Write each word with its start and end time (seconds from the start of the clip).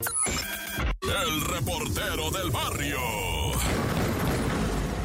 El 0.00 1.40
reportero 1.40 2.30
del 2.30 2.50
barrio. 2.52 3.00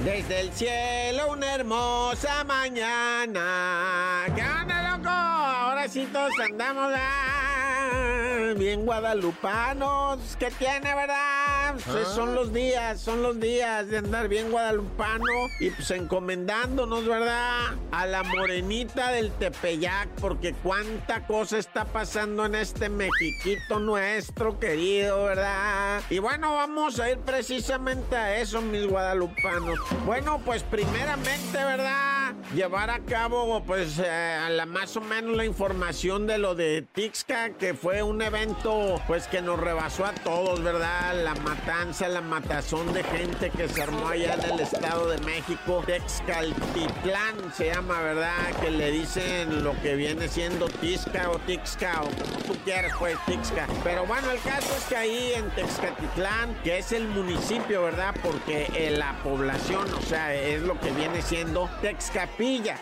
Desde 0.05 0.41
el 0.41 0.53
cielo 0.53 1.31
una 1.31 1.55
hermosa 1.55 2.43
mañana. 2.43 4.25
¿Qué 4.35 4.43
onda, 4.43 4.91
loco? 4.91 5.62
Andamos 5.83 6.93
ah, 6.95 8.53
bien 8.57 8.85
guadalupanos. 8.85 10.37
¿Qué 10.39 10.49
tiene, 10.51 10.95
verdad? 10.95 11.75
Pues 11.85 12.07
son 12.07 12.35
los 12.35 12.53
días, 12.53 13.01
son 13.01 13.21
los 13.21 13.37
días 13.37 13.89
de 13.89 13.97
andar 13.97 14.29
bien 14.29 14.49
guadalupano 14.49 15.25
y 15.59 15.71
pues 15.71 15.91
encomendándonos, 15.91 17.05
¿verdad? 17.05 17.73
A 17.91 18.05
la 18.05 18.23
morenita 18.23 19.11
del 19.11 19.29
Tepeyac, 19.33 20.07
porque 20.21 20.53
cuánta 20.63 21.27
cosa 21.27 21.57
está 21.57 21.83
pasando 21.83 22.45
en 22.45 22.55
este 22.55 22.87
Mexiquito 22.87 23.79
nuestro 23.79 24.61
querido, 24.61 25.25
¿verdad? 25.25 26.01
Y 26.09 26.19
bueno, 26.19 26.53
vamos 26.53 27.01
a 27.01 27.11
ir 27.11 27.17
precisamente 27.17 28.15
a 28.15 28.37
eso, 28.37 28.61
mis 28.61 28.87
guadalupanos. 28.87 29.79
Bueno, 30.05 30.39
pues 30.45 30.63
primeramente, 30.63 31.57
¿verdad? 31.57 32.12
Llevar 32.53 32.91
a 32.91 32.99
cabo, 32.99 33.63
pues, 33.65 33.97
eh, 33.97 34.07
a 34.07 34.47
la 34.49 34.67
más 34.67 34.95
o 34.95 35.01
menos 35.01 35.35
la 35.35 35.43
información 35.43 36.27
de 36.27 36.37
lo 36.37 36.53
de 36.53 36.85
Tixca, 36.93 37.49
que 37.57 37.73
fue 37.73 38.03
un 38.03 38.21
evento, 38.21 39.01
pues, 39.07 39.27
que 39.27 39.41
nos 39.41 39.59
rebasó 39.59 40.05
a 40.05 40.13
todos, 40.13 40.61
¿verdad? 40.61 41.15
La 41.23 41.33
matanza, 41.33 42.07
la 42.09 42.21
matazón 42.21 42.93
de 42.93 43.03
gente 43.03 43.49
que 43.49 43.67
se 43.67 43.81
armó 43.81 44.07
allá 44.07 44.35
en 44.35 44.51
el 44.51 44.59
Estado 44.59 45.07
de 45.09 45.17
México. 45.19 45.83
Texcaltitlán 45.87 47.53
se 47.55 47.73
llama, 47.73 47.99
¿verdad? 48.01 48.53
Que 48.61 48.69
le 48.69 48.91
dicen 48.91 49.63
lo 49.63 49.73
que 49.81 49.95
viene 49.95 50.27
siendo 50.27 50.67
Tixca 50.67 51.31
o 51.31 51.39
Tixca, 51.39 52.03
o 52.03 52.05
como 52.05 52.37
tú 52.45 52.55
quieras, 52.63 52.91
pues, 52.99 53.17
Tixca. 53.25 53.67
Pero 53.83 54.05
bueno, 54.05 54.29
el 54.29 54.39
caso 54.41 54.71
es 54.77 54.83
que 54.85 54.95
ahí 54.95 55.33
en 55.35 55.49
Texcatitlán, 55.55 56.53
que 56.63 56.77
es 56.77 56.91
el 56.91 57.07
municipio, 57.07 57.81
¿verdad? 57.81 58.13
Porque 58.21 58.69
eh, 58.75 58.91
la 58.91 59.17
población, 59.23 59.91
o 59.95 60.01
sea, 60.03 60.35
es 60.35 60.61
lo 60.61 60.79
que 60.79 60.91
viene 60.91 61.23
siendo 61.23 61.67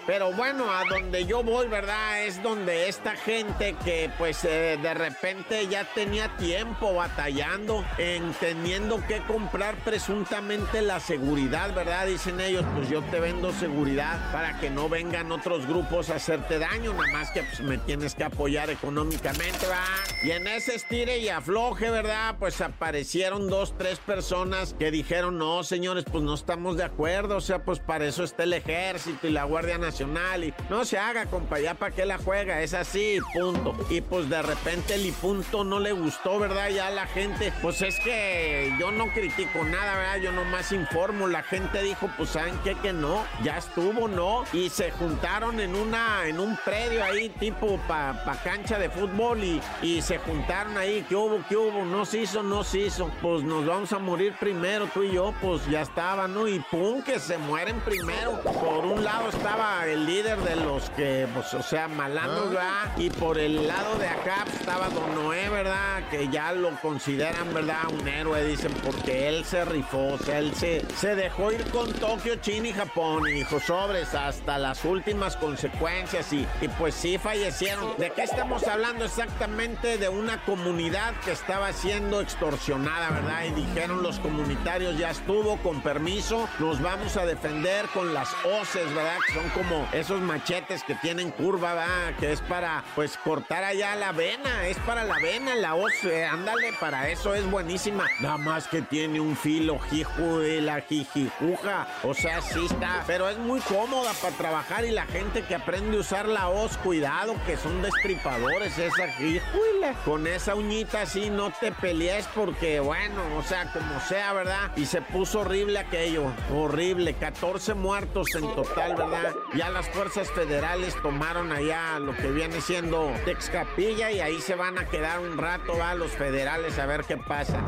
Pero 0.07 0.31
bueno, 0.33 0.71
a 0.71 0.83
donde 0.85 1.25
yo 1.25 1.43
voy, 1.43 1.67
¿verdad? 1.67 2.25
Es 2.25 2.41
donde 2.41 2.89
esta 2.89 3.15
gente 3.15 3.75
que 3.83 4.09
pues 4.17 4.43
eh, 4.43 4.79
de 4.81 4.93
repente 4.95 5.67
ya 5.67 5.85
tenía 5.93 6.35
tiempo 6.37 6.95
batallando 6.95 7.85
en 7.99 8.33
teniendo 8.39 9.05
que 9.05 9.19
comprar 9.19 9.75
presuntamente 9.83 10.81
la 10.81 10.99
seguridad, 10.99 11.75
¿verdad? 11.75 12.07
Dicen 12.07 12.41
ellos, 12.41 12.65
pues 12.75 12.89
yo 12.89 13.03
te 13.03 13.19
vendo 13.19 13.51
seguridad 13.53 14.31
para 14.31 14.59
que 14.59 14.71
no 14.71 14.89
vengan 14.89 15.31
otros 15.31 15.67
grupos 15.67 16.09
a 16.09 16.15
hacerte 16.15 16.57
daño, 16.57 16.93
nada 16.93 17.11
más 17.11 17.29
que 17.29 17.43
pues, 17.43 17.59
me 17.59 17.77
tienes 17.77 18.15
que 18.15 18.23
apoyar 18.23 18.71
económicamente, 18.71 19.59
¿verdad? 19.61 19.85
Y 20.23 20.31
en 20.31 20.47
ese 20.47 20.73
estire 20.73 21.19
y 21.19 21.29
afloje, 21.29 21.91
¿verdad? 21.91 22.35
Pues 22.39 22.61
aparecieron 22.61 23.47
dos, 23.47 23.77
tres 23.77 23.99
personas 23.99 24.75
que 24.79 24.89
dijeron, 24.89 25.37
no, 25.37 25.63
señores, 25.63 26.03
pues 26.11 26.23
no 26.23 26.33
estamos 26.33 26.77
de 26.77 26.83
acuerdo, 26.83 27.37
o 27.37 27.41
sea, 27.41 27.63
pues 27.63 27.79
para 27.79 28.07
eso 28.07 28.23
está 28.23 28.43
el 28.43 28.53
ejército 28.53 29.27
y 29.27 29.31
la 29.31 29.50
Guardia 29.52 29.77
Nacional 29.77 30.45
y 30.45 30.53
no 30.69 30.85
se 30.85 30.97
haga, 30.97 31.25
compa, 31.25 31.59
ya 31.59 31.73
para 31.73 31.94
qué 31.94 32.05
la 32.05 32.17
juega, 32.17 32.61
es 32.61 32.73
así, 32.73 33.19
punto. 33.33 33.75
Y 33.89 33.99
pues 33.99 34.30
de 34.30 34.41
repente 34.41 34.95
el 34.95 35.05
y 35.05 35.11
punto 35.11 35.66
no 35.66 35.81
le 35.81 35.91
gustó, 35.91 36.39
¿verdad? 36.39 36.69
Ya 36.69 36.89
la 36.89 37.05
gente, 37.05 37.52
pues 37.61 37.81
es 37.81 37.99
que 37.99 38.73
yo 38.79 38.91
no 38.91 39.07
critico 39.07 39.63
nada, 39.66 39.97
¿verdad? 39.97 40.17
Yo 40.22 40.31
nomás 40.31 40.72
informo, 40.72 41.27
la 41.27 41.44
gente 41.44 41.83
dijo, 41.83 42.09
pues 42.16 42.29
¿saben 42.29 42.57
qué? 42.63 42.75
Que 42.75 42.94
no, 42.94 43.25
ya 43.44 43.57
estuvo, 43.57 44.07
¿no? 44.07 44.45
Y 44.53 44.69
se 44.69 44.91
juntaron 44.91 45.59
en 45.59 45.75
una, 45.75 46.27
en 46.27 46.39
un 46.39 46.57
predio 46.63 47.03
ahí, 47.03 47.27
tipo 47.27 47.77
pa, 47.89 48.23
pa 48.25 48.35
cancha 48.41 48.79
de 48.79 48.89
fútbol 48.89 49.44
y, 49.44 49.61
y 49.81 50.02
se 50.02 50.17
juntaron 50.19 50.77
ahí, 50.77 51.05
¿qué 51.09 51.16
hubo? 51.16 51.44
¿Qué 51.49 51.57
hubo? 51.57 51.83
No 51.83 52.05
se 52.05 52.19
hizo, 52.19 52.41
no 52.41 52.63
se 52.63 52.79
hizo. 52.79 53.11
Pues 53.22 53.44
nos 53.44 53.66
vamos 53.66 53.91
a 53.91 53.99
morir 53.99 54.33
primero, 54.39 54.88
tú 54.94 55.03
y 55.03 55.11
yo, 55.11 55.33
pues 55.41 55.66
ya 55.67 55.81
estaba, 55.81 56.29
¿no? 56.29 56.47
Y 56.47 56.59
pum, 56.72 57.02
que 57.03 57.19
se 57.19 57.38
mueren 57.38 57.81
primero. 57.81 58.39
Por 58.41 58.85
un 58.85 59.03
lado 59.03 59.30
estaba 59.35 59.85
el 59.87 60.06
líder 60.06 60.39
de 60.39 60.56
los 60.57 60.89
que, 60.91 61.28
pues, 61.33 61.53
o 61.53 61.63
sea, 61.63 61.88
malandros, 61.88 62.51
¿verdad? 62.51 62.97
Y 62.97 63.09
por 63.09 63.38
el 63.38 63.67
lado 63.67 63.97
de 63.97 64.07
acá 64.07 64.41
pues, 64.44 64.59
estaba 64.59 64.89
Don 64.89 65.16
Noé, 65.16 65.50
¿verdad? 65.50 66.03
Que 66.09 66.29
ya 66.29 66.51
lo 66.53 66.72
consideran, 66.81 67.53
¿verdad? 67.53 67.79
Un 67.91 68.07
héroe, 68.07 68.44
dicen, 68.45 68.73
porque 68.83 69.28
él 69.29 69.45
se 69.45 69.66
rifó, 69.66 70.13
o 70.13 70.17
sea, 70.17 70.39
él 70.39 70.53
se, 70.56 70.85
se 70.95 71.16
dejó 71.16 71.51
ir 71.51 71.63
con 71.72 71.91
Tokio, 71.94 72.35
China 72.38 72.67
y 72.67 72.73
Japón 72.73 73.28
y 73.28 73.31
dijo 73.33 73.59
sobres 73.59 74.13
hasta 74.13 74.57
las 74.57 74.83
últimas 74.85 75.35
consecuencias 75.38 76.31
y, 76.33 76.47
y 76.61 76.67
pues 76.67 76.95
sí 76.95 77.17
fallecieron. 77.17 77.95
¿De 77.97 78.11
qué 78.11 78.23
estamos 78.23 78.67
hablando 78.67 79.06
exactamente? 79.06 79.97
De 79.97 80.09
una 80.09 80.44
comunidad 80.44 81.13
que 81.25 81.31
estaba 81.31 81.72
siendo 81.73 82.22
extorsionada, 82.22 83.09
¿verdad? 83.11 83.45
Y 83.45 83.61
dijeron 83.61 84.03
los 84.03 84.19
comunitarios, 84.19 84.97
ya 84.97 85.11
estuvo, 85.11 85.57
con 85.57 85.81
permiso, 85.81 86.47
nos 86.59 86.81
vamos 86.81 87.17
a 87.17 87.25
defender 87.25 87.85
con 87.94 88.13
las 88.13 88.29
hoces, 88.45 88.94
¿verdad? 88.94 89.17
Son 89.33 89.47
como 89.49 89.87
esos 89.93 90.19
machetes 90.21 90.83
que 90.83 90.95
tienen 90.95 91.31
curva, 91.31 91.73
¿verdad? 91.73 92.15
Que 92.19 92.31
es 92.31 92.41
para, 92.41 92.83
pues, 92.95 93.17
cortar 93.17 93.63
allá 93.63 93.95
la 93.95 94.11
vena, 94.11 94.67
es 94.67 94.77
para 94.79 95.03
la 95.03 95.19
vena, 95.19 95.55
la 95.55 95.75
hoz, 95.75 95.93
eh, 96.03 96.25
ándale, 96.25 96.73
para 96.79 97.09
eso 97.09 97.33
es 97.33 97.49
buenísima. 97.49 98.07
Nada 98.19 98.37
más 98.37 98.67
que 98.67 98.81
tiene 98.81 99.19
un 99.19 99.37
filo, 99.37 99.79
hijo 99.91 100.39
de 100.39 100.61
la 100.61 100.81
jijijuja, 100.81 101.87
o 102.03 102.13
sea, 102.13 102.41
sí 102.41 102.65
está, 102.65 103.03
pero 103.07 103.29
es 103.29 103.37
muy 103.37 103.61
cómoda 103.61 104.11
para 104.21 104.35
trabajar 104.35 104.85
y 104.85 104.91
la 104.91 105.05
gente 105.05 105.43
que 105.43 105.55
aprende 105.55 105.97
a 105.97 106.01
usar 106.01 106.27
la 106.27 106.49
hoz, 106.49 106.77
cuidado, 106.77 107.35
que 107.45 107.57
son 107.57 107.81
destripadores, 107.81 108.77
esa 108.77 109.07
jijuila. 109.13 109.93
Con 110.03 110.27
esa 110.27 110.55
uñita 110.55 111.01
así 111.03 111.29
no 111.29 111.51
te 111.51 111.71
pelees 111.71 112.27
porque, 112.35 112.79
bueno, 112.79 113.21
o 113.38 113.43
sea, 113.43 113.71
como 113.71 113.99
sea, 114.01 114.33
¿verdad? 114.33 114.71
Y 114.75 114.85
se 114.85 115.01
puso 115.01 115.41
horrible 115.41 115.79
aquello, 115.79 116.25
horrible, 116.53 117.13
14 117.13 117.73
muertos 117.73 118.27
en 118.35 118.53
total, 118.55 118.95
¿verdad? 118.95 119.10
Ya 119.53 119.69
las 119.69 119.89
fuerzas 119.89 120.31
federales 120.31 120.95
tomaron 121.01 121.51
allá 121.51 121.99
lo 121.99 122.16
que 122.16 122.31
viene 122.31 122.61
siendo 122.61 123.11
Texcapilla 123.25 124.11
y 124.11 124.19
ahí 124.19 124.39
se 124.39 124.55
van 124.55 124.77
a 124.77 124.85
quedar 124.85 125.19
un 125.19 125.38
rato, 125.38 125.77
va, 125.77 125.94
los 125.95 126.11
federales 126.11 126.79
a 126.79 126.85
ver 126.85 127.03
qué 127.03 127.17
pasa. 127.17 127.61